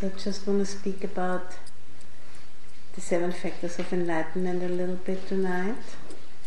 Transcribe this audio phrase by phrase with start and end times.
[0.00, 1.52] So I just want to speak about
[2.94, 5.76] the seven factors of enlightenment a little bit tonight,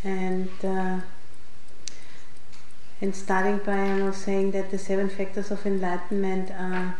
[0.03, 1.01] and uh,
[2.99, 6.95] and starting by you know saying that the seven factors of enlightenment are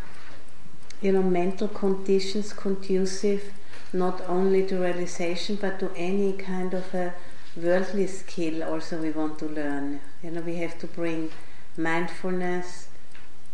[1.01, 3.51] you know mental conditions conducive
[3.91, 7.15] not only to realization but to any kind of a
[7.57, 10.01] worldly skill also we want to learn.
[10.21, 11.31] You know we have to bring
[11.77, 12.89] mindfulness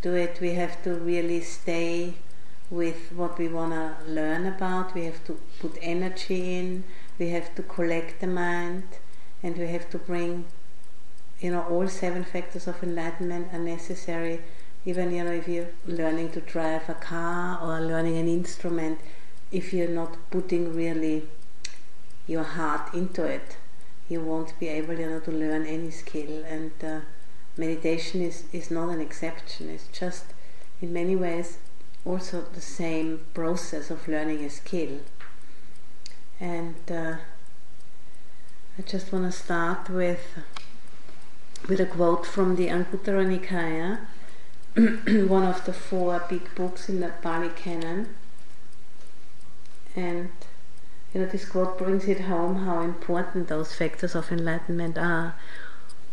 [0.01, 0.41] to it.
[0.41, 2.15] We have to really stay
[2.69, 4.93] with what we want to learn about.
[4.93, 6.83] We have to put energy in.
[7.17, 8.83] We have to collect the mind,
[9.43, 10.45] and we have to bring,
[11.39, 14.41] you know, all seven factors of enlightenment are necessary.
[14.85, 18.99] Even you know, if you're learning to drive a car or learning an instrument,
[19.51, 21.23] if you're not putting really
[22.27, 23.57] your heart into it,
[24.07, 26.43] you won't be able, you know, to learn any skill.
[26.45, 26.99] And uh,
[27.57, 29.69] meditation is is not an exception.
[29.69, 30.25] It's just
[30.81, 31.57] in many ways
[32.05, 34.99] also the same process of learning a skill.
[36.39, 37.15] And uh,
[38.77, 40.21] I just want to start with
[41.67, 43.99] with a quote from the Anguttara Nikaya,
[45.27, 48.15] one of the four big books in the Pali Canon.
[49.95, 50.29] And
[51.13, 55.35] you know, this quote brings it home how important those factors of enlightenment are.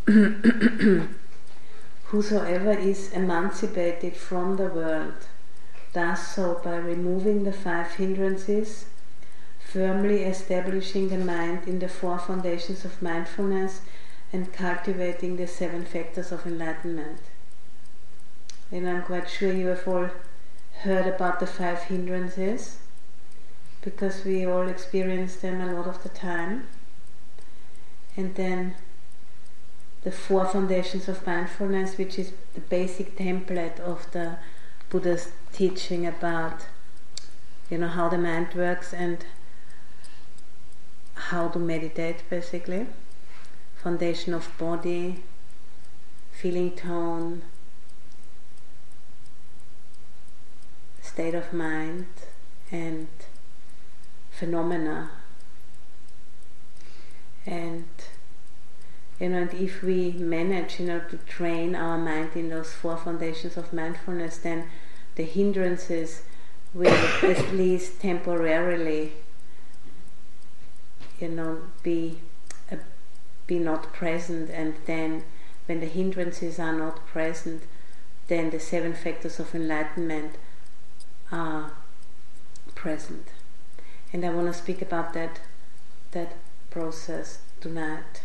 [2.07, 5.29] Whosoever is emancipated from the world
[5.93, 8.87] does so by removing the five hindrances,
[9.59, 13.81] firmly establishing the mind in the four foundations of mindfulness,
[14.33, 17.21] and cultivating the seven factors of enlightenment.
[18.71, 20.11] And I'm quite sure you have all
[20.81, 22.79] heard about the five hindrances
[23.81, 26.67] because we all experience them a lot of the time.
[28.17, 28.75] And then
[30.03, 34.39] the four foundations of mindfulness, which is the basic template of the
[34.91, 36.67] Buddha's teaching about
[37.71, 39.25] you know how the mind works and
[41.15, 42.87] how to meditate basically.
[43.83, 45.23] Foundation of body
[46.33, 47.43] feeling tone
[51.17, 52.07] state of mind
[52.71, 53.09] and
[54.31, 55.11] phenomena.
[57.47, 57.89] And
[59.21, 62.97] you know and if we manage you know to train our mind in those four
[62.97, 64.69] foundations of mindfulness then
[65.17, 66.23] the hindrances
[66.75, 66.89] will
[67.23, 69.13] at least temporarily
[71.21, 72.19] you know be
[72.71, 72.77] uh,
[73.47, 74.51] be not present.
[74.51, 75.25] And then
[75.67, 77.63] when the hindrances are not present
[78.29, 80.35] then the seven factors of enlightenment
[81.31, 81.73] are
[82.75, 83.29] present.
[84.13, 85.41] And i want to speak about that
[86.13, 86.33] that
[86.71, 88.23] process tonight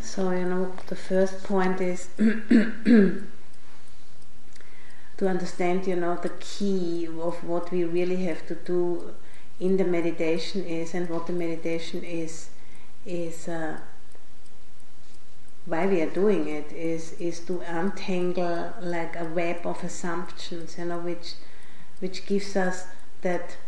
[0.00, 2.08] so you know the first point is
[5.20, 9.12] to understand, you know, the key of what we really have to do
[9.60, 12.48] in the meditation is, and what the meditation is,
[13.04, 13.78] is uh,
[15.66, 20.86] why we are doing it is is to untangle like a web of assumptions, you
[20.86, 21.34] know, which
[21.98, 22.86] which gives us
[23.20, 23.58] that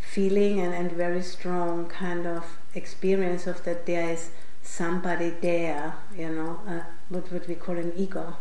[0.00, 4.30] feeling and, and very strong kind of experience of that there is
[4.62, 8.36] somebody there, you know, uh, what, what we call an ego.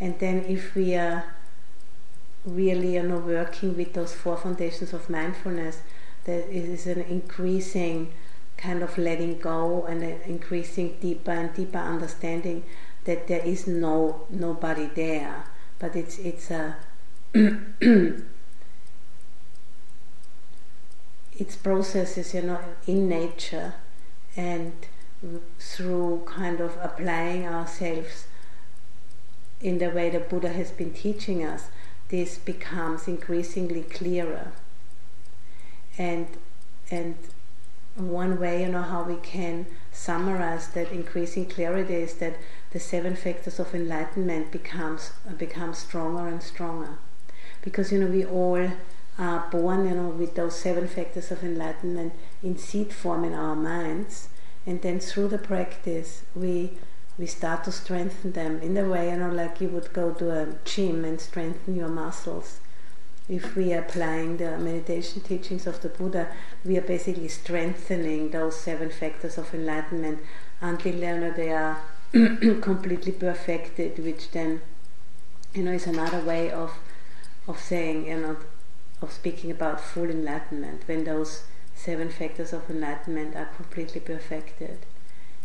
[0.00, 1.24] And then if we are
[2.44, 5.80] really you know working with those four foundations of mindfulness
[6.24, 8.10] there is an increasing
[8.58, 12.64] kind of letting go and an increasing deeper and deeper understanding
[13.04, 15.44] that there is no nobody there.
[15.78, 16.76] But it's it's a
[21.38, 23.74] it's processes you know in nature.
[24.36, 24.72] And
[25.58, 28.26] through kind of applying ourselves
[29.60, 31.70] in the way the Buddha has been teaching us,
[32.08, 34.52] this becomes increasingly clearer.
[35.96, 36.28] And
[36.90, 37.16] and
[37.96, 42.36] one way, you know, how we can summarize that increasing clarity is that
[42.70, 46.98] the seven factors of enlightenment becomes become stronger and stronger,
[47.62, 48.70] because you know we all
[49.18, 53.56] are born, you know, with those seven factors of enlightenment in seed form in our
[53.56, 54.28] minds,
[54.68, 56.72] and then through the practice we
[57.18, 60.30] we start to strengthen them in the way, you know, like you would go to
[60.30, 62.60] a gym and strengthen your muscles.
[63.28, 66.28] If we are applying the meditation teachings of the Buddha,
[66.64, 70.20] we are basically strengthening those seven factors of enlightenment
[70.60, 71.80] until you know, they are
[72.12, 74.60] completely perfected, which then,
[75.54, 76.72] you know, is another way of
[77.48, 78.36] of saying, you know,
[79.02, 81.42] of speaking about full enlightenment when those
[81.78, 84.78] seven factors of enlightenment are completely perfected.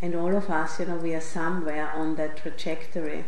[0.01, 3.25] And all of us, you know, we are somewhere on that trajectory,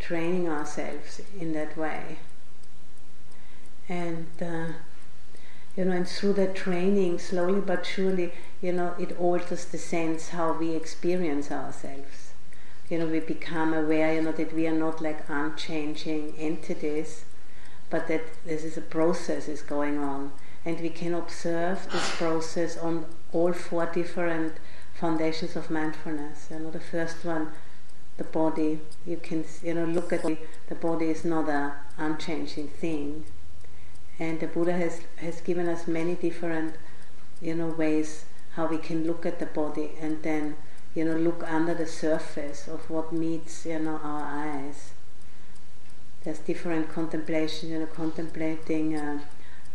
[0.00, 2.18] training ourselves in that way.
[3.88, 4.72] And, uh,
[5.76, 10.30] you know, and through that training, slowly but surely, you know, it alters the sense
[10.30, 12.32] how we experience ourselves.
[12.88, 17.24] You know, we become aware, you know, that we are not like unchanging entities,
[17.88, 20.32] but that this is a process is going on.
[20.64, 24.54] And we can observe this process on all four different
[24.94, 26.48] foundations of mindfulness.
[26.50, 27.52] You know, the first one,
[28.20, 28.80] the body.
[29.06, 30.36] You can you know look at the,
[30.68, 33.24] the body is not a unchanging thing,
[34.18, 36.74] and the Buddha has has given us many different
[37.40, 38.24] you know ways
[38.56, 40.56] how we can look at the body and then
[40.94, 44.92] you know look under the surface of what meets you know our eyes.
[46.22, 49.20] There's different contemplation, you know, contemplating uh,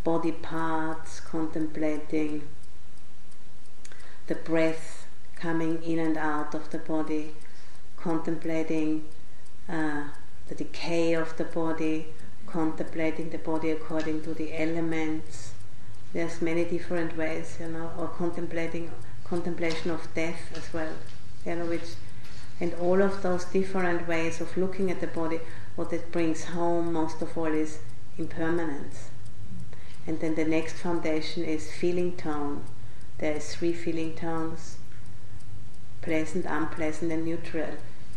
[0.05, 2.47] body parts, contemplating
[4.27, 7.33] the breath coming in and out of the body,
[7.97, 9.03] contemplating
[9.67, 10.03] uh,
[10.47, 12.07] the decay of the body,
[12.45, 15.53] contemplating the body according to the elements.
[16.13, 18.91] There's many different ways, you know, or contemplating
[19.25, 20.93] contemplation of death as well,
[21.45, 21.89] you know, which
[22.59, 25.41] and all of those different ways of looking at the body,
[25.75, 27.79] what it brings home most of all is
[28.17, 29.09] impermanence.
[30.07, 32.63] And then the next foundation is feeling tone.
[33.17, 34.77] There is three feeling tones
[36.05, 37.71] pleasant, unpleasant, and neutral.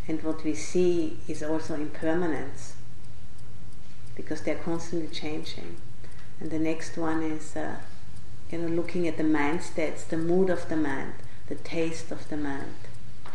[0.07, 2.75] And what we see is also impermanence
[4.15, 5.77] because they're constantly changing.
[6.39, 7.77] And the next one is, uh,
[8.51, 11.13] you know, looking at the mind states, the mood of the mind,
[11.47, 12.75] the taste of the mind,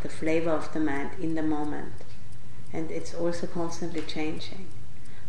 [0.02, 1.92] the flavor of the mind in the moment.
[2.72, 4.66] And it's also constantly changing.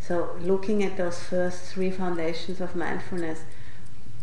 [0.07, 3.39] So, looking at those first three foundations of mindfulness,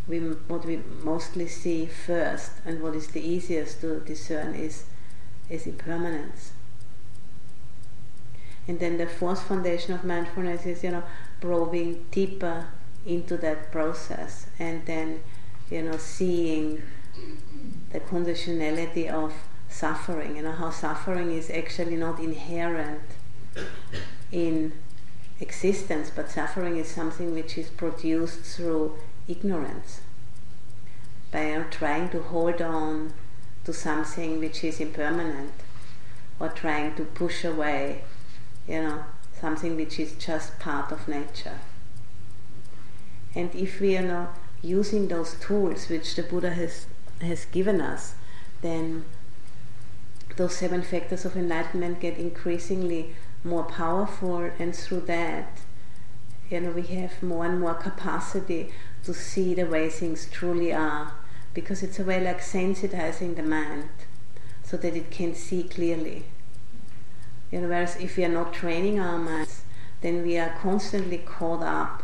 [0.07, 4.85] we, what we mostly see first and what is the easiest to discern is
[5.49, 6.53] is impermanence.
[8.65, 11.03] And then the fourth foundation of mindfulness is, you know,
[11.41, 12.67] probing deeper
[13.05, 15.21] into that process and then,
[15.69, 16.81] you know, seeing
[17.91, 19.33] the conditionality of
[19.67, 23.01] suffering, you know, how suffering is actually not inherent
[24.31, 24.71] in
[25.43, 28.97] existence, but suffering is something which is produced through
[29.27, 30.01] ignorance.
[31.31, 33.13] By trying to hold on
[33.65, 35.53] to something which is impermanent
[36.39, 38.03] or trying to push away,
[38.67, 39.03] you know,
[39.39, 41.59] something which is just part of nature.
[43.35, 46.85] And if we are not using those tools which the Buddha has,
[47.19, 48.15] has given us,
[48.61, 49.05] then
[50.37, 55.59] those seven factors of enlightenment get increasingly more powerful, and through that,
[56.49, 58.71] you know, we have more and more capacity
[59.03, 61.13] to see the way things truly are
[61.53, 63.89] because it's a way like sensitizing the mind
[64.63, 66.25] so that it can see clearly.
[67.51, 69.63] You know, whereas if we are not training our minds,
[70.01, 72.03] then we are constantly caught up,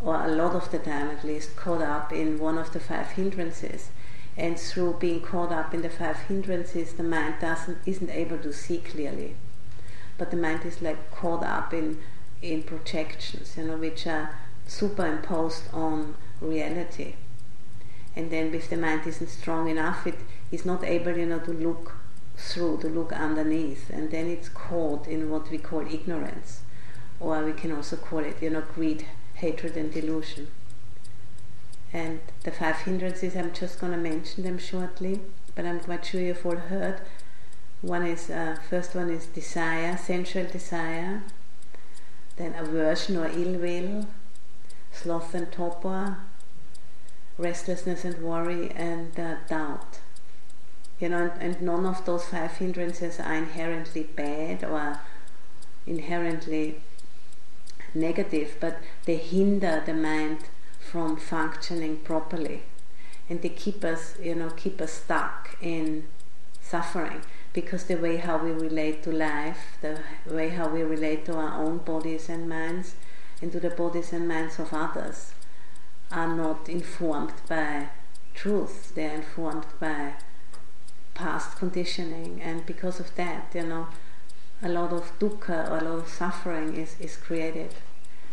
[0.00, 3.10] or a lot of the time at least, caught up in one of the five
[3.10, 3.90] hindrances.
[4.36, 8.52] And through being caught up in the five hindrances, the mind doesn't isn't able to
[8.52, 9.36] see clearly.
[10.20, 11.98] But the mind is like caught up in
[12.40, 14.26] in projections, you know, which are
[14.66, 17.14] superimposed on reality
[18.16, 20.18] and then if the mind isn't strong enough, it
[20.50, 21.96] is not able, you know, to look
[22.36, 26.62] through, to look underneath, and then it's caught in what we call ignorance,
[27.20, 30.48] or we can also call it, you know, greed, hatred, and delusion.
[31.92, 35.20] And the five hindrances, I'm just going to mention them shortly,
[35.54, 37.00] but I'm quite sure you've all heard.
[37.82, 41.22] One is, uh, first one is desire, sensual desire,
[42.36, 44.06] then aversion or ill will,
[44.92, 46.18] sloth and torpor,
[47.38, 50.00] restlessness and worry and uh, doubt.
[50.98, 55.00] You know, and, and none of those five hindrances are inherently bad or
[55.86, 56.82] inherently
[57.94, 60.40] negative, but they hinder the mind
[60.78, 62.64] from functioning properly,
[63.30, 66.04] and they keep us, you know, keep us stuck in
[66.60, 67.22] suffering
[67.52, 71.62] because the way how we relate to life, the way how we relate to our
[71.62, 72.94] own bodies and minds,
[73.42, 75.32] and to the bodies and minds of others,
[76.10, 77.88] are not informed by
[78.34, 80.14] truth, they are informed by
[81.14, 83.88] past conditioning, and because of that, you know,
[84.62, 87.74] a lot of dukkha or a lot of suffering is, is created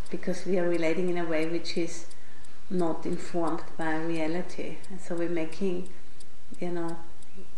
[0.10, 2.06] because we are relating in a way which is
[2.70, 4.78] not informed by reality.
[4.90, 5.90] And so we're making,
[6.60, 6.98] you know,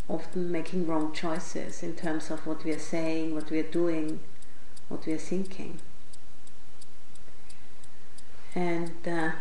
[0.09, 4.19] often making wrong choices in terms of what we are saying, what we are doing,
[4.87, 5.79] what we are thinking.
[8.55, 9.31] And, uh,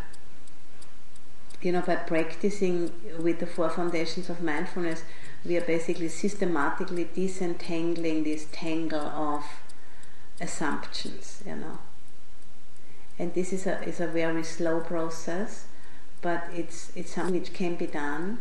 [1.62, 5.02] you know, by practicing with the four foundations of mindfulness,
[5.44, 9.44] we are basically systematically disentangling this tangle of
[10.40, 11.78] assumptions, you know.
[13.18, 15.66] And this is a, is a very slow process,
[16.20, 18.38] but it's, it's something which can be done.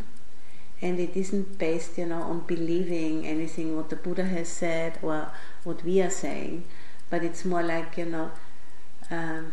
[0.80, 5.32] And it isn't based, you know, on believing anything what the Buddha has said or
[5.64, 6.64] what we are saying,
[7.10, 8.30] but it's more like, you know,
[9.10, 9.52] um,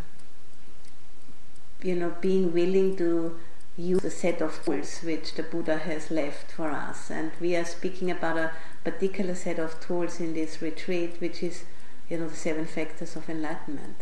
[1.81, 3.37] you know, being willing to
[3.77, 7.09] use a set of tools which the Buddha has left for us.
[7.09, 8.51] And we are speaking about a
[8.83, 11.63] particular set of tools in this retreat, which is,
[12.09, 13.97] you know, the seven factors of enlightenment.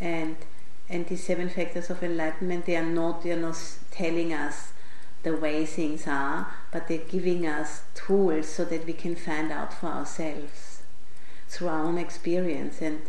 [0.00, 0.36] And
[0.88, 3.54] and these seven factors of enlightenment, they are not, you know,
[3.92, 4.72] telling us
[5.22, 9.72] the way things are, but they're giving us tools so that we can find out
[9.72, 10.82] for ourselves
[11.48, 12.80] through our own experience.
[12.80, 13.02] And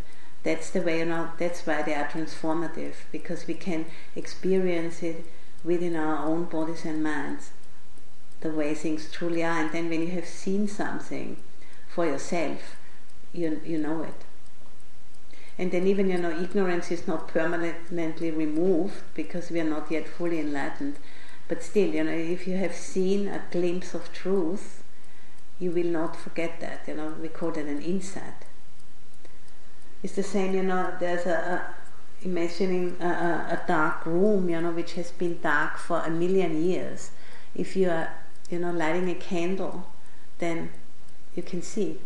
[0.43, 5.25] that's the way you know that's why they are transformative because we can experience it
[5.63, 7.51] within our own bodies and minds
[8.41, 9.61] the way things truly are.
[9.61, 11.37] And then when you have seen something
[11.87, 12.75] for yourself
[13.33, 14.25] you, you know it.
[15.57, 20.07] And then even you know ignorance is not permanently removed because we are not yet
[20.07, 20.95] fully enlightened
[21.51, 24.67] but still you know if you have seen a glimpse of truth
[25.59, 28.45] you will not forget that you know we call it an insight
[30.03, 34.71] it's the same, you know, there's a, a imagining a, a, dark room, you know,
[34.71, 37.11] which has been dark for a million years.
[37.55, 38.09] If you are,
[38.49, 39.87] you know, lighting a candle,
[40.39, 40.71] then
[41.35, 41.99] you can see,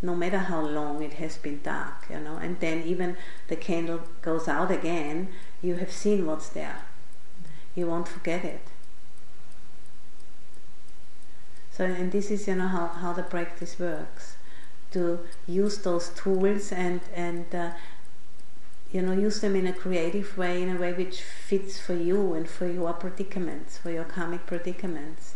[0.00, 3.16] no matter how long it has been dark, you know, and then even
[3.48, 5.28] the candle goes out again,
[5.62, 6.82] you have seen what's there.
[7.74, 8.71] You won't forget it.
[11.82, 14.36] So, and this is, you know, how, how the practice works.
[14.92, 17.70] To use those tools and and uh,
[18.92, 22.34] you know use them in a creative way in a way which fits for you
[22.34, 25.34] and for your predicaments for your karmic predicaments.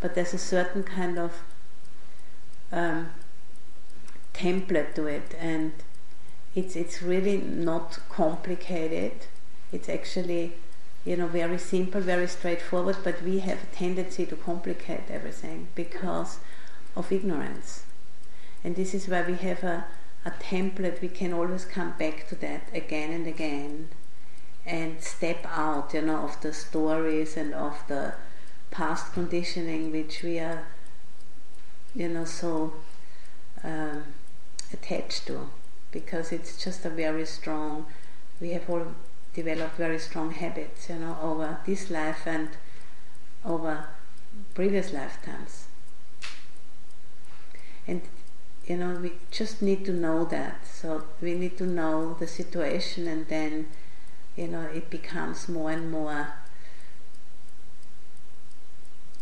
[0.00, 1.32] But there's a certain kind of
[2.70, 3.10] um,
[4.34, 5.72] template to it and
[6.54, 9.12] it's it's really not complicated.
[9.72, 10.52] It's actually
[11.04, 16.38] you know very simple very straightforward but we have a tendency to complicate everything because
[16.96, 17.84] of ignorance.
[18.64, 19.84] And this is why we have a,
[20.24, 23.88] a template, we can always come back to that again and again
[24.64, 28.14] and step out, you know, of the stories and of the
[28.70, 30.64] past conditioning which we are,
[31.94, 32.74] you know, so
[33.64, 34.04] um,
[34.72, 35.48] attached to.
[35.90, 37.86] Because it's just a very strong,
[38.40, 38.86] we have all
[39.34, 42.50] developed very strong habits, you know, over this life and
[43.44, 43.86] over
[44.54, 45.66] previous lifetimes.
[47.86, 48.02] And
[48.66, 50.66] you know, we just need to know that.
[50.66, 53.66] So we need to know the situation, and then,
[54.36, 56.34] you know, it becomes more and more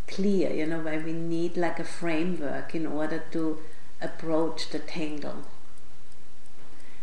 [0.06, 3.60] clear, you know, why we need like a framework in order to
[4.02, 5.44] approach the tangle.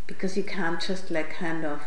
[0.05, 1.81] Because you can't just like kind of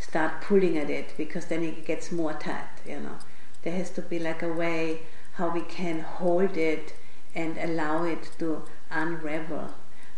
[0.00, 3.18] start pulling at it because then it gets more tight, you know.
[3.62, 5.02] There has to be like a way
[5.34, 6.94] how we can hold it
[7.34, 9.74] and allow it to unravel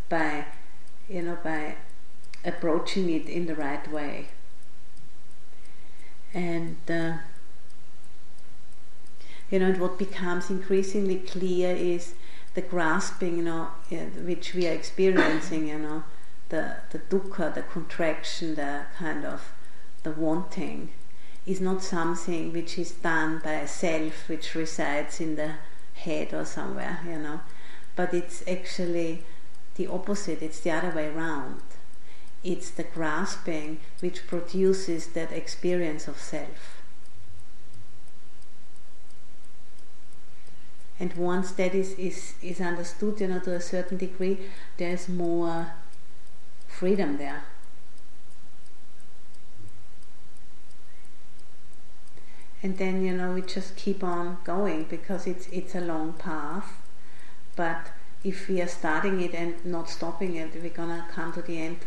[0.08, 0.46] by,
[1.08, 1.76] you know, by
[2.44, 4.28] approaching it in the right way.
[6.32, 7.18] And uh,
[9.50, 12.14] you know, and what becomes increasingly clear is
[12.54, 13.68] the grasping, you know,
[14.24, 16.04] which we are experiencing, you know,
[16.48, 19.52] the the dukkha, the contraction, the kind of
[20.02, 20.90] the wanting,
[21.46, 25.54] is not something which is done by a self which resides in the
[25.94, 27.40] head or somewhere, you know,
[27.96, 29.24] but it's actually
[29.76, 31.62] the opposite, it's the other way around.
[32.44, 36.82] It's the grasping which produces that experience of self.
[40.98, 44.38] And once that is, is, is understood, you know, to a certain degree,
[44.76, 45.72] there's more
[46.68, 47.44] freedom there.
[52.62, 56.80] And then, you know, we just keep on going because it's it's a long path,
[57.56, 57.88] but
[58.22, 61.78] if we are starting it and not stopping it, we're gonna come to the end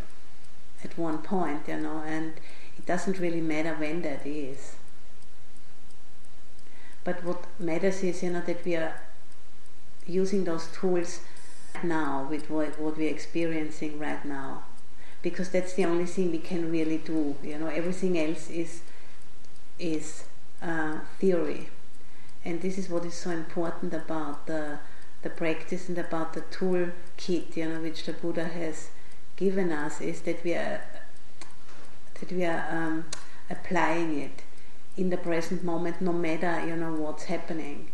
[0.83, 2.33] at one point, you know, and
[2.77, 4.75] it doesn't really matter when that is.
[7.05, 8.99] But what matters is, you know, that we are
[10.07, 11.21] using those tools
[11.83, 14.63] now with what, what we're experiencing right now.
[15.21, 17.67] Because that's the only thing we can really do you know.
[17.67, 18.81] Everything else is
[19.79, 20.25] is
[20.65, 21.69] uh, theory.
[22.43, 24.79] And this is what is so important about the
[25.21, 28.89] the practice and about the tool kit you know which the buddha has
[29.35, 30.81] given us is that we are
[32.19, 33.05] that we are um,
[33.49, 34.43] applying it
[34.95, 37.89] in the present moment no matter you know what's happening.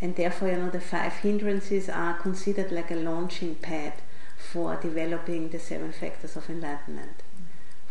[0.00, 3.94] And therefore you know the five hindrances are considered like a launching pad
[4.36, 7.22] for developing the seven factors of enlightenment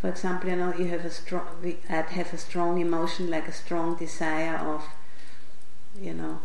[0.00, 1.46] for example you know you have a strong
[1.90, 4.84] i'd have a strong emotion like a strong desire of
[6.00, 6.38] you know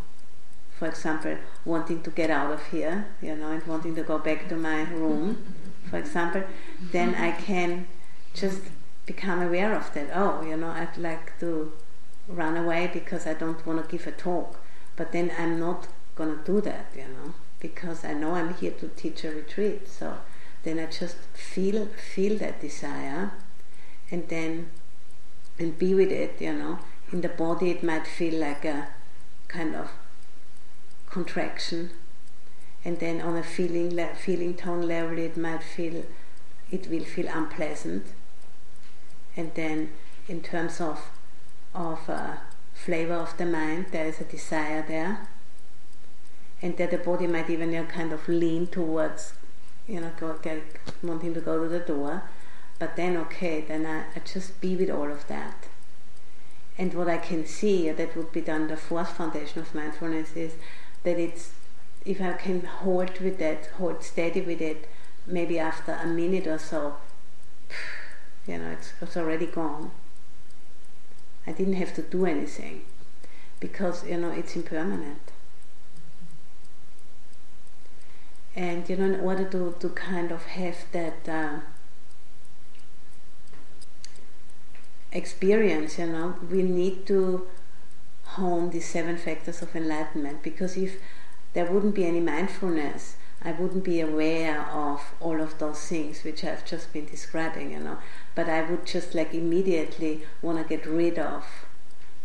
[0.77, 4.49] for example wanting to get out of here you know and wanting to go back
[4.49, 5.43] to my room
[5.89, 6.43] for example
[6.91, 7.87] then i can
[8.33, 8.61] just
[9.05, 11.71] become aware of that oh you know i'd like to
[12.27, 14.57] run away because i don't want to give a talk
[14.95, 18.87] but then I'm not gonna do that, you know, because I know I'm here to
[18.89, 19.87] teach a retreat.
[19.87, 20.17] So
[20.63, 23.31] then I just feel feel that desire,
[24.13, 24.69] and then
[25.57, 26.77] and be with it, you know.
[27.11, 28.87] In the body, it might feel like a
[29.47, 29.89] kind of
[31.09, 31.89] contraction,
[32.85, 36.05] and then on a feeling le- feeling tone level, it might feel
[36.71, 38.05] it will feel unpleasant,
[39.35, 39.89] and then
[40.27, 40.99] in terms of
[41.73, 42.35] of uh,
[42.73, 45.27] flavor of the mind, there is a desire there,
[46.61, 49.33] and that the body might even you know, kind of lean towards,
[49.87, 50.61] you know, go, get,
[51.01, 52.21] wanting to go to the door.
[52.83, 55.67] But then, okay, then I, I just be with all of that.
[56.77, 60.55] And what I can see, that would be done the fourth foundation of mindfulness, is
[61.03, 61.53] that it's
[62.05, 64.89] if I can hold with that, hold steady with it,
[65.25, 66.97] maybe after a minute or so,
[68.45, 69.91] you know, it's, it's already gone.
[71.47, 72.83] I didn't have to do anything
[73.61, 75.31] because you know it's impermanent.
[78.57, 81.59] And you know, in order to, to kind of have that uh,
[85.13, 87.47] experience, you know, we need to
[88.23, 90.99] hone the seven factors of enlightenment because if
[91.53, 96.43] there wouldn't be any mindfulness, I wouldn't be aware of all of those things which
[96.43, 97.97] I've just been describing, you know.
[98.35, 101.45] But I would just like immediately want to get rid of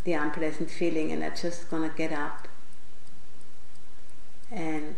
[0.05, 2.49] the unpleasant feeling and I'm just gonna get up
[4.51, 4.95] and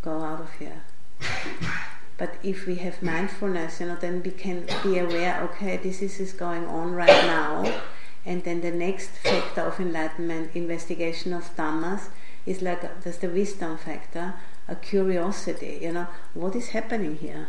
[0.00, 0.82] go out of here.
[2.18, 6.20] But if we have mindfulness, you know, then we can be aware, okay, this is,
[6.20, 7.80] is going on right now.
[8.24, 12.08] And then the next factor of enlightenment, investigation of dhammas,
[12.46, 14.34] is like there's the wisdom factor,
[14.68, 17.48] a curiosity, you know, what is happening here?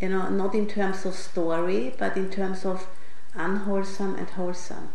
[0.00, 2.86] You know, not in terms of story, but in terms of
[3.34, 4.90] unwholesome and wholesome.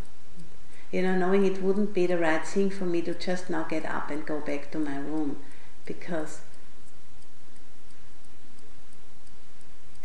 [0.91, 3.86] You know, knowing it wouldn't be the right thing for me to just now get
[3.86, 5.38] up and go back to my room
[5.86, 6.41] because,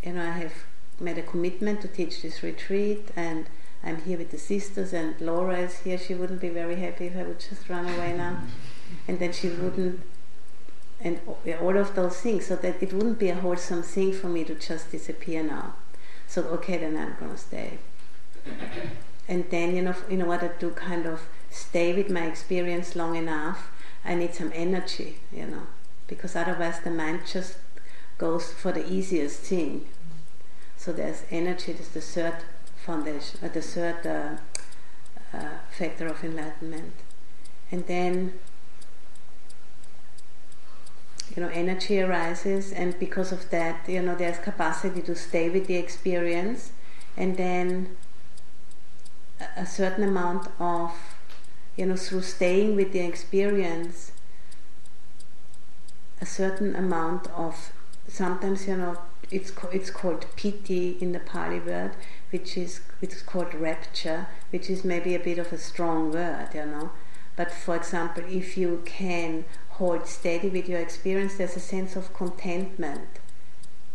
[0.03, 0.55] you know, I have
[0.99, 3.47] made a commitment to teach this retreat and
[3.83, 5.97] I'm here with the sisters, and Laura is here.
[5.97, 8.43] She wouldn't be very happy if I would just run away now,
[9.09, 10.01] and then she wouldn't,
[11.01, 11.19] and
[11.61, 12.47] all of those things.
[12.47, 15.75] So that it wouldn't be a wholesome thing for me to just disappear now.
[16.27, 17.79] So okay, then I'm gonna stay.
[19.27, 23.71] And then you know, in order to kind of stay with my experience long enough,
[24.05, 25.67] I need some energy, you know,
[26.07, 27.57] because otherwise the mind just
[28.21, 29.89] goes for the easiest thing.
[30.77, 31.73] So there's energy.
[31.73, 32.37] There's the third
[32.85, 36.93] foundation, uh, the third uh, uh, factor of enlightenment.
[37.73, 38.35] And then,
[41.35, 45.67] you know, energy arises, and because of that, you know, there's capacity to stay with
[45.67, 46.73] the experience,
[47.17, 47.97] and then
[49.57, 50.93] a certain amount of,
[51.77, 54.13] you know, through staying with the experience,
[56.21, 57.73] a certain amount of
[58.11, 58.99] sometimes, you know,
[59.31, 61.93] it's it's called piti in the Pali word,
[62.31, 66.67] which is it's called rapture, which is maybe a bit of a strong word, you
[66.67, 66.91] know.
[67.37, 72.13] But for example, if you can hold steady with your experience, there's a sense of
[72.13, 73.21] contentment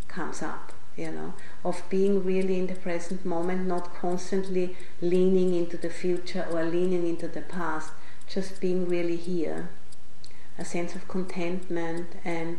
[0.08, 5.78] comes up, you know, of being really in the present moment, not constantly leaning into
[5.78, 7.92] the future or leaning into the past,
[8.28, 9.70] just being really here.
[10.58, 12.58] A sense of contentment and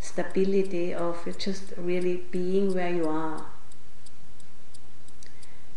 [0.00, 3.46] stability of just really being where you are.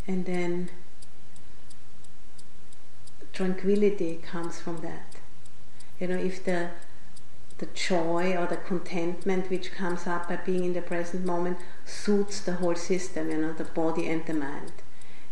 [0.08, 0.70] And then
[3.34, 5.16] tranquility comes from that.
[6.00, 6.72] You know, if the
[7.60, 12.42] the joy or the contentment which comes up by being in the present moment suits
[12.42, 14.74] the whole system, you know, the body and the mind.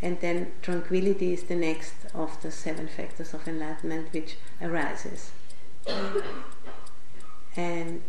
[0.02, 5.32] and then tranquility is the next of the seven factors of enlightenment which arises.
[7.56, 8.02] and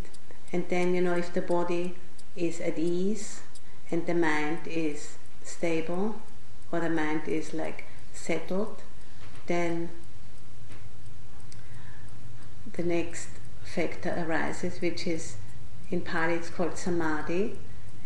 [0.53, 1.95] and then you know if the body
[2.37, 3.43] is at ease
[3.91, 6.21] and the mind is stable
[6.73, 8.83] or the mind is like settled,
[9.47, 9.89] then
[12.73, 13.29] the next
[13.65, 15.37] factor arises, which is
[15.91, 17.59] in Pali it's called samadhi,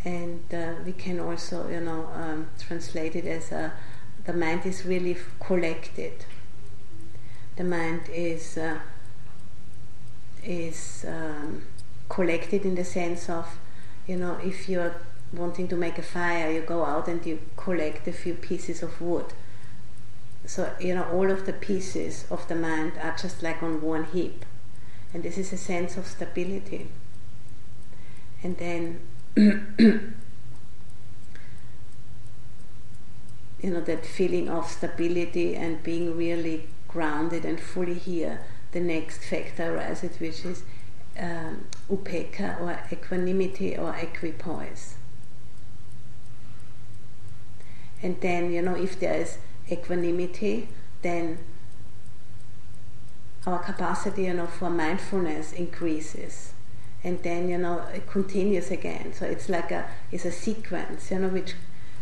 [0.03, 3.73] and uh, we can also, you know, um, translate it as a,
[4.25, 6.25] the mind is really collected.
[7.55, 8.79] The mind is uh,
[10.43, 11.63] is um,
[12.09, 13.57] collected in the sense of,
[14.07, 14.95] you know, if you're
[15.33, 19.01] wanting to make a fire, you go out and you collect a few pieces of
[19.01, 19.25] wood.
[20.45, 24.05] So, you know, all of the pieces of the mind are just like on one
[24.05, 24.45] heap.
[25.13, 26.87] And this is a sense of stability.
[28.43, 28.99] And then,
[29.35, 30.13] you
[33.63, 38.41] know, that feeling of stability and being really grounded and fully here,
[38.71, 40.63] the next factor arises, which is
[41.19, 44.95] um, upekkha or equanimity or equipoise.
[48.01, 49.37] And then, you know, if there is
[49.71, 50.67] equanimity,
[51.01, 51.39] then
[53.47, 56.53] our capacity, you know, for mindfulness increases.
[57.03, 59.13] And then, you know, it continues again.
[59.13, 61.53] So it's like a, it's a sequence, you know, which,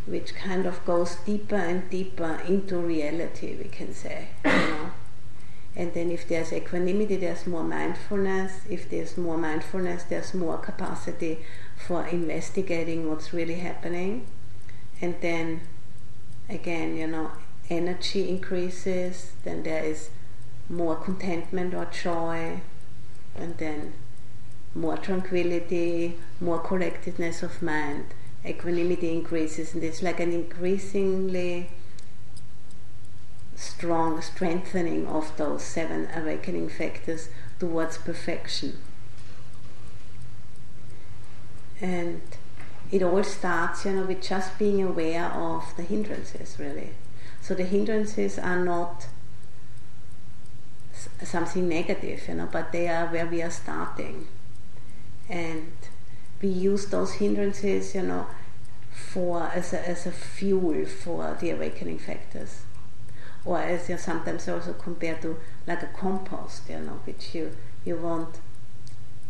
[0.06, 4.92] which kind of goes deeper and deeper into reality, we can say, you know.
[5.76, 8.62] And then if there's equanimity, there's more mindfulness.
[8.70, 11.40] If there's more mindfulness, there's more capacity
[11.76, 14.28] for investigating what's really happening.
[15.02, 15.62] And then
[16.48, 17.32] again, you know,
[17.70, 20.10] energy increases, then there is
[20.70, 22.62] more contentment or joy,
[23.36, 23.94] and then
[24.76, 28.06] more tranquility, more collectedness of mind,
[28.46, 31.70] equanimity increases, and it's like an increasingly
[33.64, 38.78] strong strengthening of those seven awakening factors towards perfection.
[41.82, 42.22] And
[42.92, 46.92] it all starts, you know, with just being aware of the hindrances, really.
[47.42, 49.08] So the hindrances are not
[51.24, 54.28] something negative, you know, but they are where we are starting.
[55.30, 55.72] And
[56.42, 58.28] we use those hindrances, you know,
[58.92, 62.62] for as a, as a fuel for the awakening factors
[63.46, 67.98] or as you sometimes also compare to like a compost, you know, which you, you
[67.98, 68.40] won't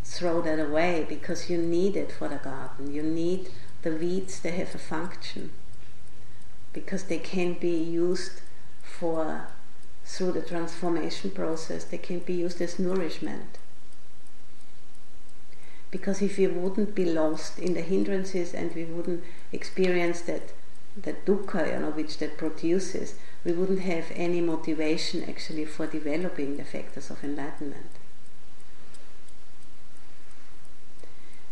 [0.03, 2.93] throw that away because you need it for the garden.
[2.93, 3.49] You need
[3.81, 5.51] the weeds, they have a function
[6.73, 8.41] because they can be used
[8.81, 9.47] for
[10.05, 13.57] through the transformation process, they can be used as nourishment.
[15.91, 20.53] Because if we wouldn't be lost in the hindrances and we wouldn't experience that
[20.95, 26.57] that dukkha, you know, which that produces, we wouldn't have any motivation actually for developing
[26.57, 27.89] the factors of enlightenment.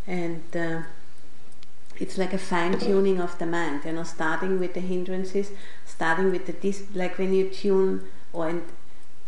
[0.07, 0.81] And uh,
[1.99, 5.51] it's like a fine tuning of the mind, you know, starting with the hindrances,
[5.85, 8.61] starting with the dis- like when you tune, or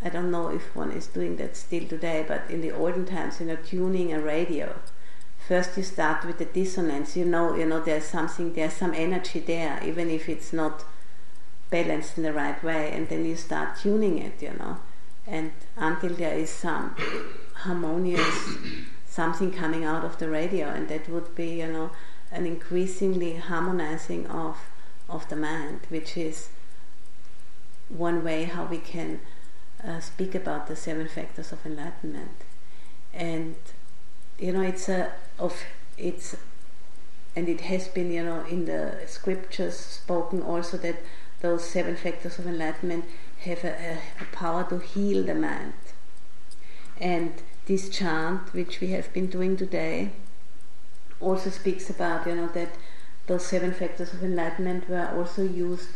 [0.03, 3.39] I don't know if one is doing that still today, but in the olden times,
[3.39, 4.75] you know, tuning a radio.
[5.47, 7.15] First, you start with the dissonance.
[7.17, 10.85] You know, you know, there's something, there's some energy there, even if it's not
[11.73, 14.73] balanced in the right way, and then you start tuning it, you know,
[15.25, 15.51] and
[15.89, 16.85] until there is some
[17.65, 18.39] harmonious
[19.19, 21.89] something coming out of the radio, and that would be, you know,
[22.31, 24.57] an increasingly harmonizing of
[25.15, 26.37] of the mind, which is
[27.89, 29.19] one way how we can
[29.87, 32.37] uh, speak about the seven factors of enlightenment,
[33.13, 33.55] and
[34.45, 35.01] you know, it's a
[35.39, 35.53] of
[35.97, 36.35] it's
[37.35, 40.97] and it has been, you know, in the scriptures spoken also that
[41.43, 43.03] those seven factors of enlightenment
[43.41, 45.73] have a, a, power to heal the mind.
[46.99, 47.33] And
[47.65, 50.11] this chant, which we have been doing today,
[51.19, 52.69] also speaks about, you know, that
[53.27, 55.89] those seven factors of enlightenment were also used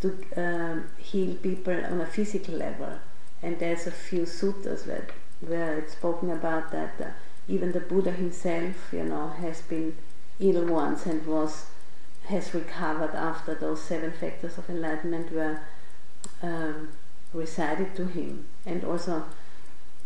[0.00, 2.98] to um, heal people on a physical level.
[3.42, 5.06] And there's a few sutras where,
[5.40, 7.10] where it's spoken about that uh,
[7.46, 9.96] even the Buddha himself, you know, has been
[10.40, 11.66] ill once and was
[12.28, 15.60] has recovered after those seven factors of enlightenment were
[16.42, 16.88] um,
[17.32, 19.24] recited to him, and also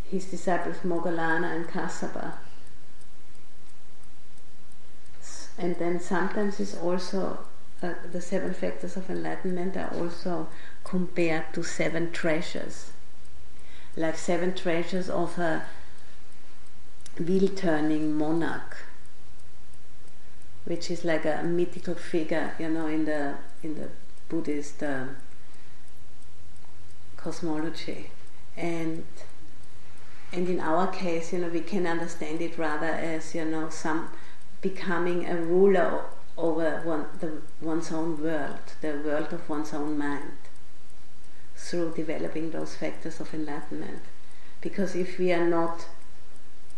[0.09, 2.35] his disciples Moggallana and Kassapa.
[5.59, 7.39] And then sometimes it's also
[7.83, 10.49] uh, the seven factors of enlightenment are also
[10.85, 12.93] compared to seven treasures,
[13.97, 15.65] like seven treasures of a
[17.19, 18.77] wheel turning monarch
[20.65, 23.89] which is like a mythical figure, you know, in the in the
[24.29, 25.07] Buddhist uh,
[27.17, 28.11] cosmology,
[28.57, 29.05] and
[30.33, 34.09] and in our case, you know, we can understand it rather as you know some
[34.61, 36.05] becoming a ruler
[36.39, 40.39] over one, the, one's own world, the world of one's own mind,
[41.57, 44.03] through developing those factors of enlightenment.
[44.61, 45.87] Because if we are not,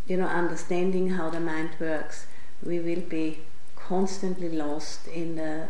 [0.09, 2.27] you know, understanding how the mind works,
[2.65, 3.41] we will be
[3.87, 5.69] constantly lost in the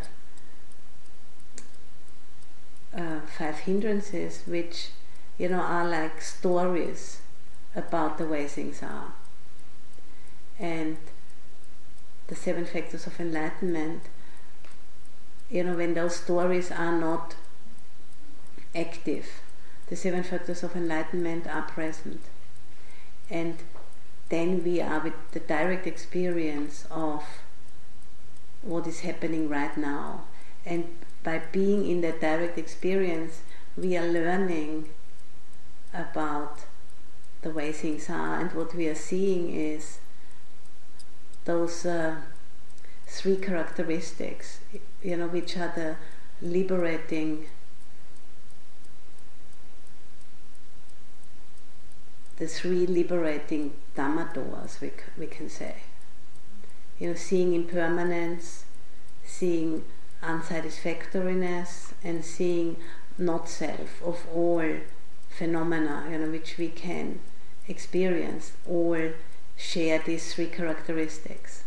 [2.95, 4.89] uh, five hindrances, which
[5.37, 7.21] you know are like stories
[7.75, 9.13] about the way things are.
[10.57, 10.97] And
[12.27, 14.03] the seven factors of enlightenment,
[15.49, 17.35] you know, when those stories are not
[18.73, 19.27] active,
[19.87, 22.21] the seven factors of enlightenment are present.
[23.29, 23.57] And
[24.29, 27.23] then we are with the direct experience of
[28.65, 30.25] what is happening right now.
[30.65, 33.41] And by being in that direct experience,
[33.77, 34.89] we are learning
[35.93, 36.65] about
[37.41, 39.99] the way things are, and what we are seeing is
[41.45, 42.15] those uh,
[43.05, 44.59] three characteristics,
[45.03, 45.95] you know, which are the
[46.41, 47.45] liberating,
[52.37, 55.75] the three liberating Dhamma doors, we, we can say.
[56.99, 58.65] You know, seeing impermanence,
[59.25, 59.83] seeing
[60.21, 62.77] unsatisfactoriness, and seeing
[63.17, 64.63] not self of all
[65.29, 67.19] phenomena, you know, which we can
[67.67, 69.11] experience all
[69.57, 71.63] share these three characteristics.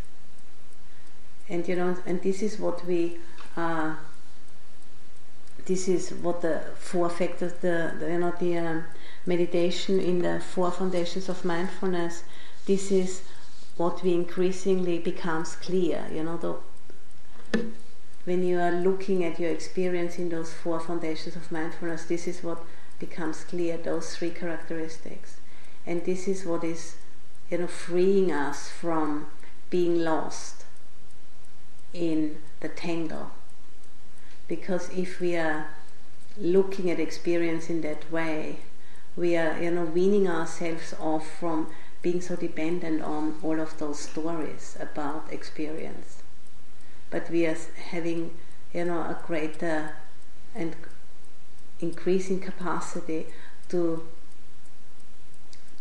[1.48, 3.18] And you know, and this is what we
[3.56, 3.94] uh,
[5.68, 8.84] this is what the four factors, the, the you know, the um,
[9.26, 12.24] meditation in the four foundations of mindfulness.
[12.66, 13.22] This is
[13.78, 16.06] what we increasingly becomes clear.
[16.12, 17.62] You know, the,
[18.24, 22.42] when you are looking at your experience in those four foundations of mindfulness, this is
[22.42, 22.62] what
[22.98, 23.78] becomes clear.
[23.78, 25.38] Those three characteristics
[25.88, 26.96] and this is what is
[27.50, 29.26] you know freeing us from
[29.70, 30.64] being lost
[31.94, 33.30] in the tangle
[34.46, 35.68] because if we are
[36.36, 38.58] looking at experience in that way
[39.16, 41.66] we are you know weaning ourselves off from
[42.08, 46.22] being so dependent on all of those stories about experience
[47.10, 47.56] but we are
[47.90, 48.30] having
[48.74, 49.78] you know a greater
[50.54, 50.76] and
[51.80, 53.26] increasing capacity
[53.68, 54.02] to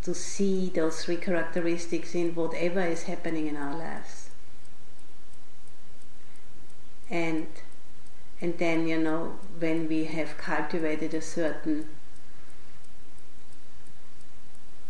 [0.08, 4.30] to see those three characteristics in whatever is happening in our lives.
[7.10, 7.48] And
[8.40, 11.90] and then you know when we have cultivated a certain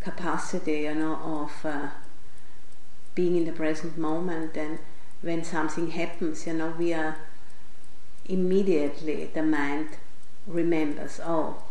[0.09, 1.89] capacity you know of uh,
[3.15, 4.79] being in the present moment and
[5.21, 7.17] when something happens you know we are
[8.25, 9.89] immediately the mind
[10.45, 11.63] remembers oh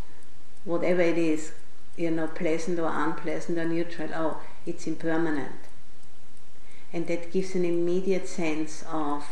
[0.64, 1.53] whatever it is
[1.96, 4.11] you know, pleasant or unpleasant or neutral.
[4.14, 5.57] Oh, it's impermanent.
[6.92, 9.27] And that gives an immediate sense of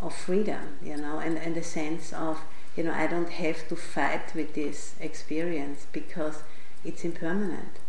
[0.00, 2.38] of freedom, you know, and, and a sense of,
[2.76, 6.44] you know, I don't have to fight with this experience because
[6.84, 7.80] it's impermanent.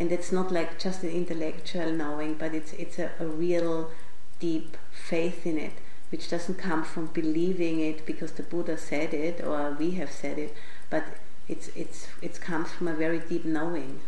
[0.00, 3.90] And it's not like just an intellectual knowing, but it's it's a, a real
[4.38, 5.74] deep faith in it,
[6.10, 10.38] which doesn't come from believing it because the Buddha said it or we have said
[10.38, 10.56] it,
[10.88, 11.04] but
[11.48, 14.00] it's it's it comes from a very deep knowing.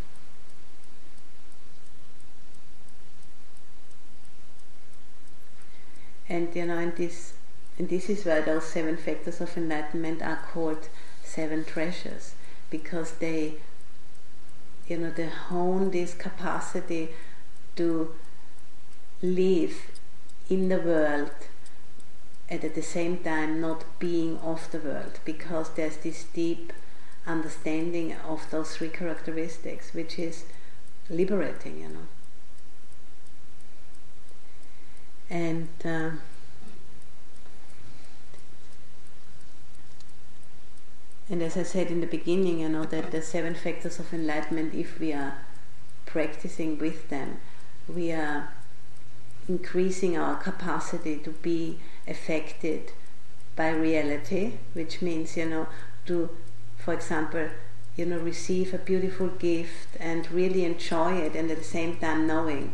[6.27, 7.35] And you know, and this
[7.79, 10.89] and this is why those seven factors of enlightenment are called
[11.23, 12.35] seven treasures,
[12.71, 13.57] because they
[14.89, 17.11] you know they hone this capacity
[17.77, 18.15] to
[19.23, 19.75] live
[20.51, 21.31] in the world
[22.49, 26.73] and at the same time not being of the world because there's this deep
[27.27, 30.45] understanding of those three characteristics, which is
[31.09, 32.07] liberating, you know.
[35.31, 36.11] And uh,
[41.31, 44.75] and as I said in the beginning, you know that the seven factors of enlightenment,
[44.75, 45.39] if we are
[46.07, 47.41] practicing with them,
[47.89, 48.53] we are
[49.49, 52.93] increasing our capacity to be affected
[53.57, 55.67] by reality, which means you know
[56.07, 56.31] to
[56.83, 57.49] for example,
[57.97, 62.27] you know, receive a beautiful gift and really enjoy it, and at the same time
[62.27, 62.73] knowing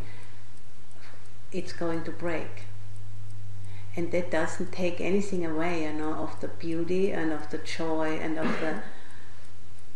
[1.51, 2.63] it's going to break.
[3.99, 8.17] And that doesn't take anything away, you know, of the beauty and of the joy
[8.17, 8.81] and of the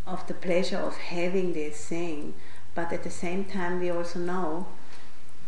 [0.06, 2.34] of the pleasure of having this thing.
[2.76, 4.68] But at the same time, we also know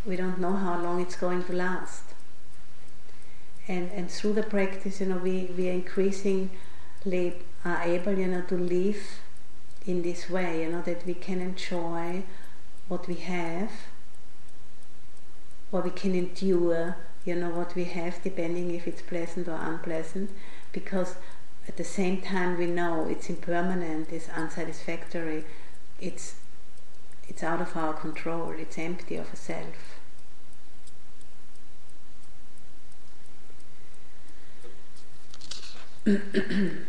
[0.05, 2.03] we don't know how long it's going to last.
[3.67, 6.49] and, and through the practice, you know, we, we are increasingly
[7.63, 9.01] are able, you know, to live
[9.85, 12.23] in this way, you know, that we can enjoy
[12.87, 13.71] what we have,
[15.71, 20.29] what we can endure, you know, what we have, depending if it's pleasant or unpleasant,
[20.71, 21.15] because
[21.67, 25.43] at the same time we know it's impermanent, it's unsatisfactory,
[25.99, 26.35] it's
[27.27, 29.95] it's out of our control, it's empty of a self.
[36.05, 36.85] and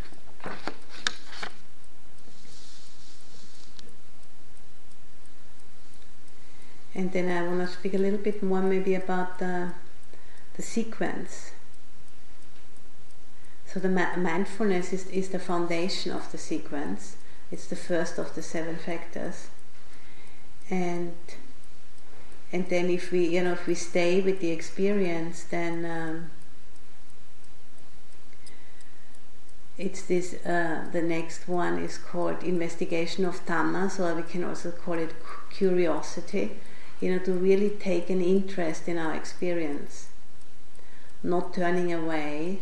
[6.93, 9.71] then I want to speak a little bit more maybe about the,
[10.57, 11.51] the sequence.
[13.65, 17.15] So the ma- mindfulness is, is the foundation of the sequence.
[17.51, 19.47] It's the first of the seven factors.
[20.69, 21.15] And
[22.51, 26.29] and then if we you know if we stay with the experience then um,
[29.77, 34.71] it's this uh, the next one is called investigation of dhamma or we can also
[34.71, 35.13] call it
[35.49, 36.57] curiosity
[36.99, 40.07] you know, to really take an interest in our experience,
[41.27, 42.59] not turning away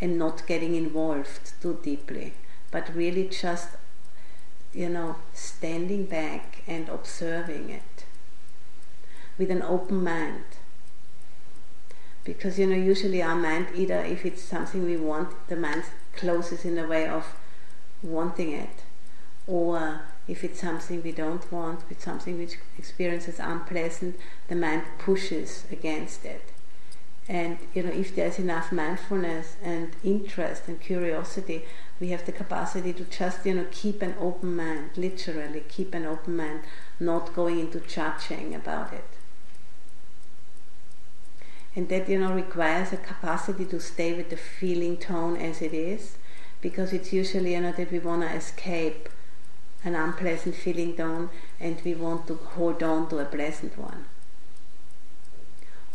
[0.00, 2.32] and not getting involved too deeply,
[2.70, 3.68] but really just,
[4.72, 8.04] you know, standing back and observing it
[9.36, 10.44] with an open mind.
[12.24, 16.64] Because, you know, usually our mind, either if it's something we want, the mind closes
[16.64, 17.34] in the way of
[18.02, 18.82] wanting it,
[19.46, 24.16] or if it's something we don't want, it's something which experiences unpleasant,
[24.48, 26.52] the mind pushes against it.
[27.28, 31.66] And you know, if there's enough mindfulness and interest and curiosity,
[32.00, 36.06] we have the capacity to just you know keep an open mind, literally keep an
[36.06, 36.60] open mind,
[36.98, 39.04] not going into judging about it.
[41.76, 45.74] And that you know requires a capacity to stay with the feeling tone as it
[45.74, 46.16] is,
[46.62, 49.10] because it's usually you know that we want to escape
[49.84, 51.28] an unpleasant feeling tone
[51.60, 54.06] and we want to hold on to a pleasant one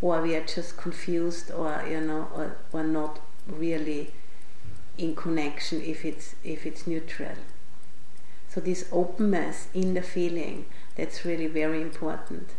[0.03, 4.03] or we are just confused or you know or, or not really
[4.97, 7.37] in connection if it's if it's neutral
[8.49, 12.49] so this openness in the feeling that's really very important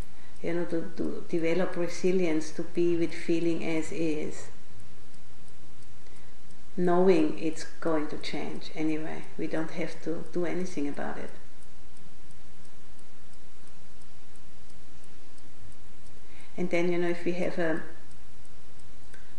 [0.43, 4.49] you know to, to develop resilience to be with feeling as is
[6.77, 9.23] knowing it's going to change anyway.
[9.39, 11.31] We don't have to do anything about it.
[16.57, 17.83] And then, you know, if we have a,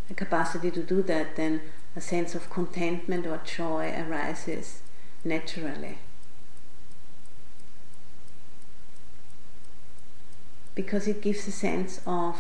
[0.10, 1.62] a capacity to do that, then
[1.96, 4.82] a sense of contentment or joy arises
[5.24, 5.98] naturally.
[10.74, 12.38] Because it gives a sense of,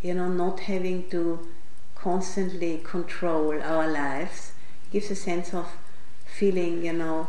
[0.00, 1.46] you know, not having to
[1.94, 4.52] constantly control our lives
[4.86, 5.66] it gives a sense of
[6.24, 7.28] feeling, you know,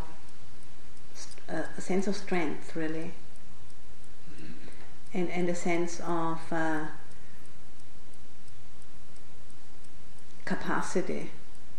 [1.50, 3.13] uh, a, sense of strength, really,
[5.13, 6.88] and and a sense of uh,
[10.46, 11.32] capacity.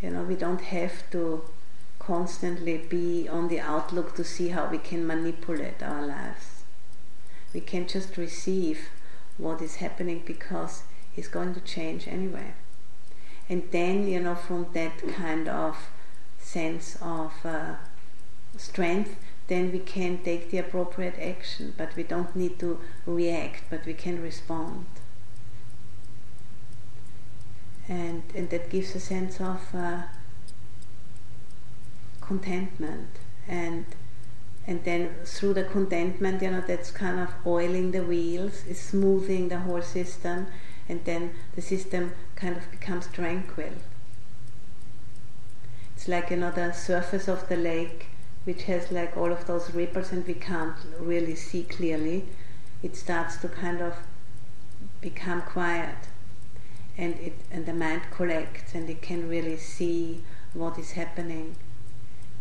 [0.03, 1.43] You know, we don't have to
[1.99, 6.63] constantly be on the outlook to see how we can manipulate our lives.
[7.53, 8.89] We can just receive
[9.37, 10.83] what is happening because
[11.17, 12.55] it's going to change anyway
[13.49, 15.89] and then you know from that kind of
[16.39, 17.75] sense of uh,
[18.57, 19.17] strength
[19.49, 23.95] then we can take the appropriate action but we don't need to react but we
[23.95, 24.87] can respond
[27.89, 30.03] and and that gives a sense of uh,
[32.21, 33.09] contentment
[33.47, 33.85] and
[34.67, 39.49] and then through the contentment you know that's kind of oiling the wheels is smoothing
[39.49, 40.47] the whole system
[40.89, 43.73] and then the system kind of becomes tranquil.
[45.95, 48.07] It's like another surface of the lake
[48.49, 52.25] which has like all of those ripples and we can't really see clearly.
[52.83, 53.95] It starts to kind of
[55.03, 56.09] become quiet
[56.97, 60.23] and it and the mind collects and it can really see
[60.55, 61.57] what is happening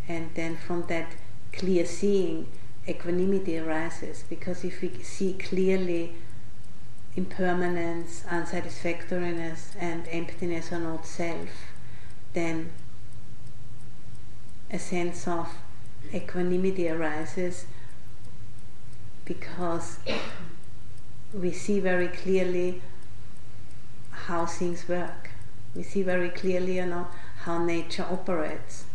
[0.08, 1.12] and then from that
[1.52, 2.47] clear seeing
[2.88, 6.14] equanimity arises because if we see clearly
[7.18, 11.49] impermanence, unsatisfactoriness, and emptiness are not self,
[12.34, 12.70] then
[14.72, 15.49] a sense of
[16.14, 17.66] equanimity arises
[19.26, 19.99] because
[21.34, 22.82] we see very clearly
[24.12, 25.30] how things work.
[25.76, 27.08] We see very clearly, you know,
[27.43, 28.86] how nature operates.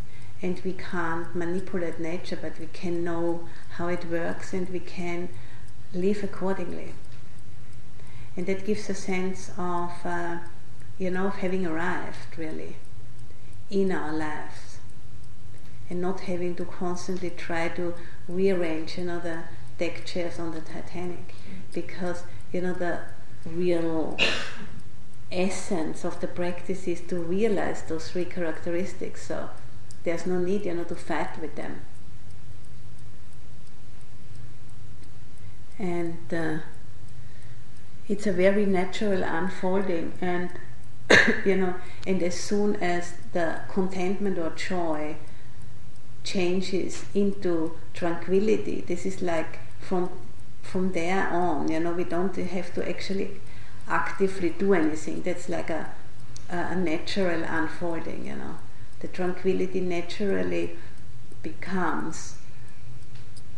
[0.40, 5.28] And we can't manipulate nature, but we can know how it works and we can
[5.94, 6.94] live accordingly
[8.36, 10.38] and that gives a sense of uh,
[10.98, 12.76] you know, of having arrived really
[13.70, 14.71] in our lives
[15.92, 17.92] and not having to constantly try to
[18.26, 19.42] rearrange, you know, the
[19.76, 21.34] deck chairs on the Titanic
[21.74, 23.00] because, you know, the
[23.44, 24.16] real
[25.30, 29.26] essence of the practice is to realize those three characteristics.
[29.26, 29.50] So
[30.04, 31.82] there's no need, you know, to fight with them.
[35.78, 36.58] And uh,
[38.08, 40.48] it's a very natural unfolding, and
[41.44, 41.74] you know,
[42.06, 45.16] and as soon as the contentment or joy
[46.24, 50.10] changes into tranquility, this is like from
[50.62, 53.40] from there on, you know, we don't have to actually
[53.88, 55.20] actively do anything.
[55.22, 55.90] That's like a,
[56.48, 58.56] a natural unfolding, you know.
[59.00, 60.78] The tranquility naturally
[61.42, 62.36] becomes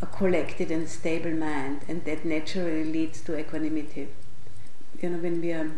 [0.00, 4.08] a collected and stable mind, and that naturally leads to equanimity.
[5.00, 5.70] You know, when we are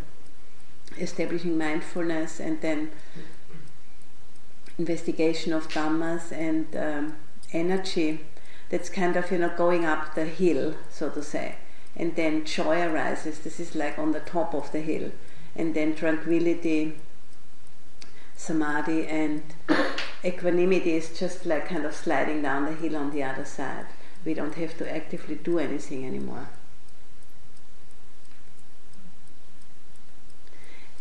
[0.97, 2.91] establishing mindfulness and then
[4.77, 7.15] investigation of dhammas and um,
[7.53, 8.21] energy,
[8.69, 11.55] that's kind of you know going up the hill, so to say
[11.97, 13.39] and then joy arises.
[13.39, 15.11] This is like on the top of the hill,
[15.55, 16.93] and then tranquility,
[18.35, 19.41] samadhi, and
[20.23, 23.87] equanimity is just like kind of sliding down the hill on the other side.
[24.23, 26.47] We don't have to actively do anything anymore.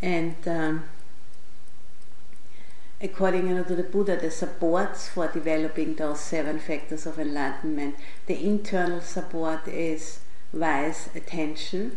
[0.01, 0.85] And um,
[3.01, 9.01] according to the Buddha, the supports for developing those seven factors of enlightenment, the internal
[9.01, 10.21] support is
[10.53, 11.97] wise attention,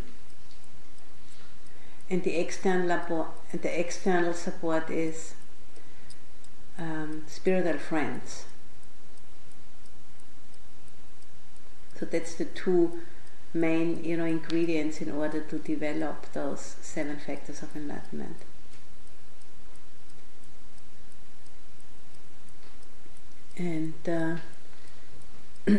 [2.10, 5.34] and the external and the external support is
[6.78, 8.44] um, spiritual friends.
[11.98, 13.00] So that's the two
[13.52, 18.36] main, you know, ingredients in order to develop those seven factors of enlightenment.
[23.60, 24.36] And uh,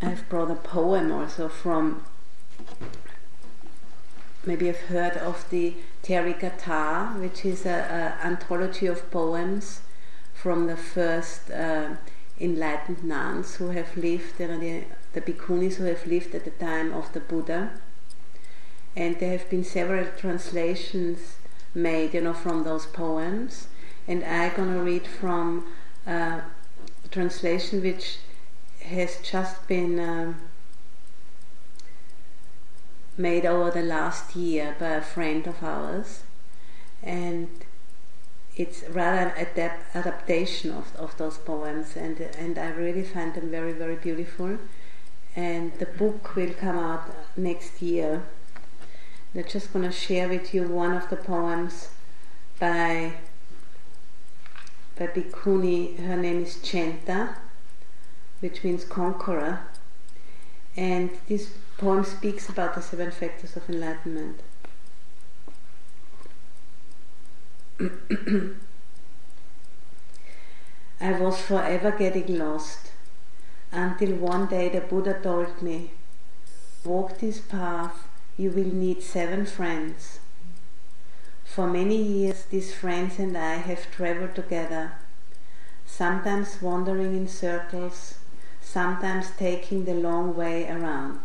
[0.00, 2.02] I've brought a poem also from,
[4.46, 9.82] maybe you've heard of the Therigatha, which is an anthology of poems
[10.32, 11.96] from the first uh,
[12.40, 16.50] enlightened nuns who have lived, you know, the, the bhikkhunis who have lived at the
[16.52, 17.70] time of the Buddha.
[18.96, 21.36] And there have been several translations
[21.74, 23.68] made, you know, from those poems.
[24.06, 25.66] And I'm going to read from
[26.06, 26.40] uh,
[27.04, 28.18] a translation which
[28.82, 30.36] has just been um,
[33.16, 36.22] made over the last year by a friend of ours,
[37.02, 37.48] and
[38.56, 43.50] it's rather an adapt- adaptation of, of those poems, and and I really find them
[43.50, 44.58] very very beautiful.
[45.36, 48.22] And the book will come out next year.
[49.34, 51.88] I'm just going to share with you one of the poems
[52.60, 53.14] by
[54.98, 55.06] by.
[55.06, 57.36] Her name is Jenta
[58.44, 59.60] which means conqueror.
[60.76, 64.40] And this poem speaks about the seven factors of enlightenment.
[71.00, 72.90] I was forever getting lost
[73.72, 75.92] until one day the Buddha told me,
[76.84, 80.18] Walk this path, you will need seven friends.
[81.54, 84.94] For many years, these friends and I have traveled together,
[85.86, 88.18] sometimes wandering in circles,
[88.60, 91.20] sometimes taking the long way around.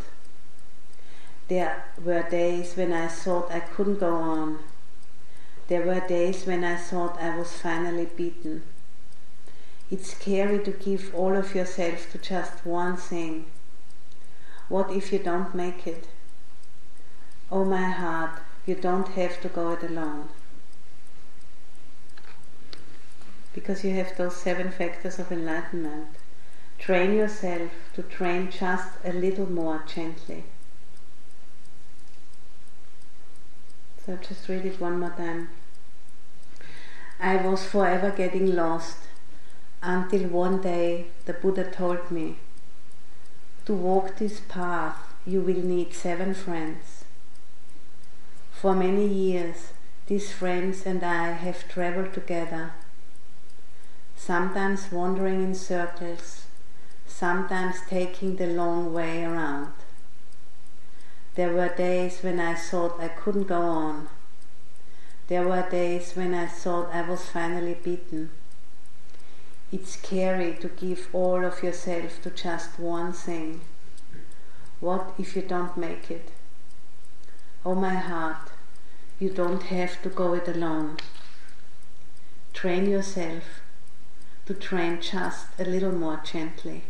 [1.48, 4.60] There were days when I thought I couldn't go on.
[5.66, 8.62] There were days when I thought I was finally beaten.
[9.90, 13.46] It's scary to give all of yourself to just one thing.
[14.68, 16.06] What if you don't make it?
[17.50, 20.28] Oh, my heart, you don't have to go it alone.
[23.52, 26.08] Because you have those seven factors of enlightenment
[26.78, 30.44] train yourself to train just a little more gently.
[34.04, 35.48] So just read it one more time.
[37.20, 38.96] I was forever getting lost
[39.82, 42.38] until one day the Buddha told me
[43.66, 44.96] to walk this path
[45.26, 46.99] you will need seven friends.
[48.60, 49.72] For many years,
[50.06, 52.72] these friends and I have traveled together,
[54.14, 56.42] sometimes wandering in circles,
[57.06, 59.72] sometimes taking the long way around.
[61.36, 64.10] There were days when I thought I couldn't go on.
[65.28, 68.28] There were days when I thought I was finally beaten.
[69.72, 73.62] It's scary to give all of yourself to just one thing.
[74.80, 76.28] What if you don't make it?
[77.64, 78.50] Oh my heart,
[79.18, 80.96] you don't have to go it alone.
[82.54, 83.44] Train yourself
[84.46, 86.82] to train just a little more gently.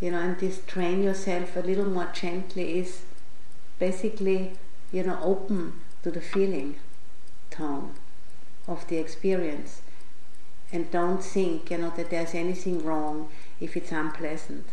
[0.00, 3.02] You know, and this train yourself a little more gently is
[3.78, 4.52] basically,
[4.92, 6.76] you know, open to the feeling
[7.50, 7.94] tone
[8.68, 9.80] of the experience
[10.70, 14.66] and don't think, you know, that there's anything wrong if it's unpleasant.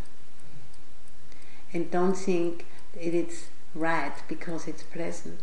[1.73, 5.39] And don't think that it's right because it's pleasant.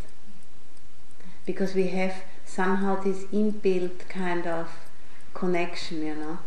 [1.46, 4.68] Because we have somehow this inbuilt kind of
[5.34, 6.38] connection, you know.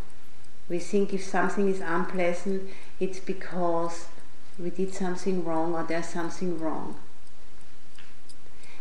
[0.70, 2.70] We think if something is unpleasant,
[3.00, 4.06] it's because
[4.60, 6.96] we did something wrong or there's something wrong.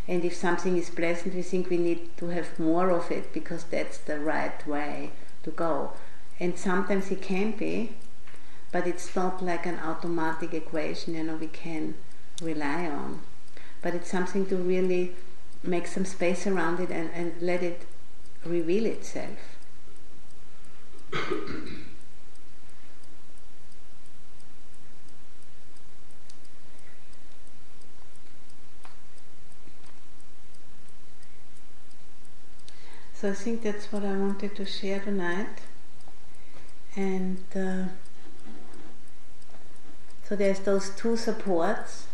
[0.07, 3.65] And if something is pleasant, we think we need to have more of it because
[3.65, 5.11] that's the right way
[5.45, 5.93] to go.
[6.39, 7.93] And sometimes it can be,
[8.73, 11.95] but it's not like an automatic equation, you know, we can
[12.43, 13.21] rely on.
[13.83, 15.15] But it's something to really
[15.63, 17.87] make some space around it and, and let it
[18.45, 19.39] reveal itself.
[33.15, 35.61] So I think that's what I wanted to share tonight.
[36.97, 37.85] And uh,
[40.31, 42.07] so there's those two supports.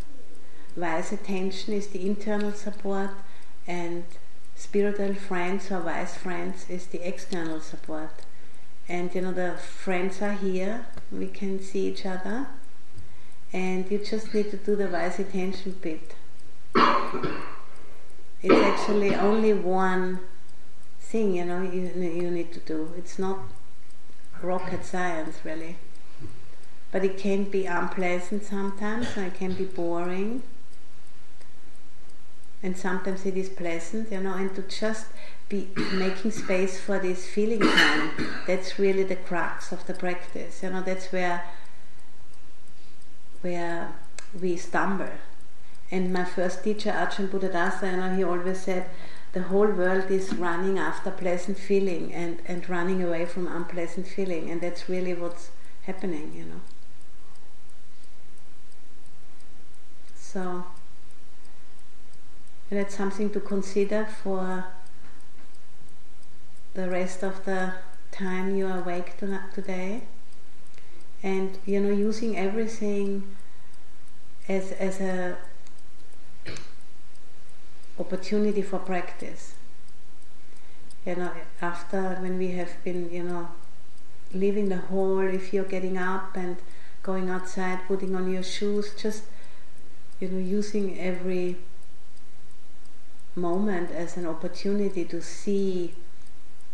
[0.75, 3.11] Wise attention is the internal support,
[3.67, 4.05] and
[4.55, 8.11] spiritual friends or wise friends is the external support.
[8.89, 12.47] And you know, the friends are here, we can see each other,
[13.53, 16.14] and you just need to do the wise attention bit.
[18.43, 20.21] It's actually only one
[21.01, 22.95] thing you know you, you need to do.
[22.97, 23.41] It's not
[24.41, 25.77] rocket science really.
[26.97, 30.43] But it can be unpleasant sometimes and it can be boring.
[32.63, 35.09] And sometimes it is pleasant, you know, and to just
[35.51, 38.13] be making space for this feeling time,
[38.47, 40.63] that's really the crux of the practice.
[40.63, 41.45] You know, that's where
[43.43, 43.93] where
[44.41, 45.19] we stumble.
[45.91, 48.89] And my first teacher, Ajahn Buddhadasa, you know, he always said,
[49.35, 54.51] the whole world is running after pleasant feeling and, and running away from unpleasant feeling,
[54.51, 55.51] and that's really what's
[55.83, 56.63] happening, you know.
[60.37, 60.66] So,
[62.68, 64.66] that's something to consider for
[66.74, 67.72] the rest of the
[68.12, 69.14] time you are awake
[69.55, 70.03] today.
[71.22, 73.34] And, you know, using everything
[74.47, 75.39] as, as a
[77.99, 79.55] opportunity for practice.
[81.07, 81.30] You know,
[81.62, 83.49] after when we have been, you know,
[84.34, 86.59] leaving the hall, if you're getting up and
[87.03, 89.22] going outside, putting on your shoes, just,
[90.21, 91.57] you know, using every
[93.35, 95.95] moment as an opportunity to see,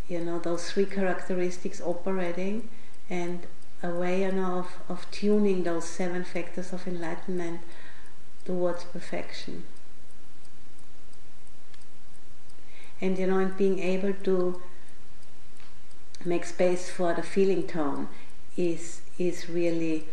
[0.09, 2.69] you know, those three characteristics operating
[3.11, 3.47] and
[3.83, 7.61] a way, you know, of, of tuning those seven factors of enlightenment
[8.45, 9.65] towards perfection.
[13.03, 14.63] and you know and being able to
[16.25, 18.09] make space for the feeling tone
[18.57, 20.07] is is really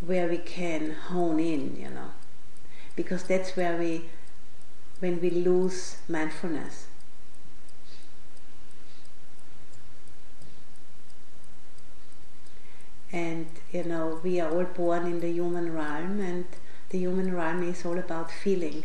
[0.00, 2.10] where we can hone in you know.
[2.94, 4.08] Because that's where we
[5.00, 6.86] when we lose mindfulness.
[13.12, 16.44] And you know we are all born in the human realm and
[16.90, 18.84] the human realm is all about feeling.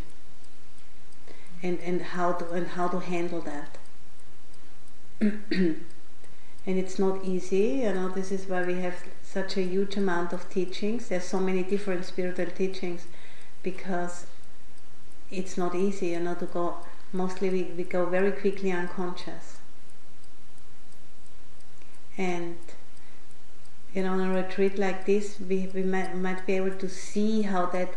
[1.63, 3.77] And, and how to and how to handle that.
[5.21, 5.85] and
[6.65, 8.95] it's not easy, you know, this is why we have
[9.31, 11.07] such a huge amount of teachings.
[11.09, 13.05] There's so many different spiritual teachings
[13.63, 14.25] because
[15.29, 16.77] it's not easy, you know, to go
[17.13, 19.57] mostly we, we go very quickly unconscious.
[22.17, 22.57] And
[23.93, 27.41] you know, on a retreat like this, we, we might, might be able to see
[27.41, 27.93] how that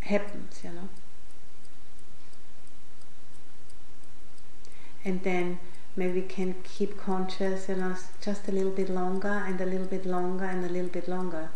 [0.00, 0.88] happens, you know.
[5.08, 5.58] and then
[5.98, 9.86] maybe we can keep conscious you know just a little bit longer and a little
[9.86, 11.50] bit longer and a little bit longer.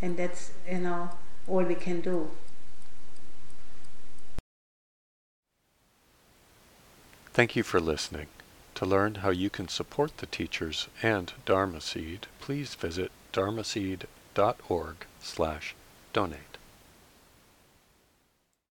[0.00, 1.10] And that's you know
[1.46, 2.30] all we can do.
[7.32, 8.28] Thank you for listening.
[8.76, 14.96] To learn how you can support the teachers and dharma seed please visit dharma dharmaseed.org
[15.20, 15.74] slash
[16.12, 16.53] donate